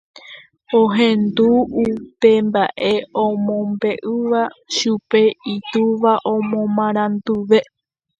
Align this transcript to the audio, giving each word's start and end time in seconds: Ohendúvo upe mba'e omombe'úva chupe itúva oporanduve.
Ohendúvo 0.79 1.81
upe 1.85 2.31
mba'e 2.47 2.93
omombe'úva 3.25 4.41
chupe 4.75 5.21
itúva 5.53 6.13
oporanduve. 6.33 7.59